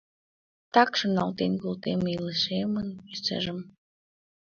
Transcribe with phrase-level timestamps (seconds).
[0.73, 3.59] Так шоналтен колтем илышемын йӧсыжым